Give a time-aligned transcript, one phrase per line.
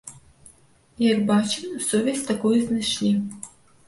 [1.13, 3.13] Як бачым, сувязь такую знайшлі.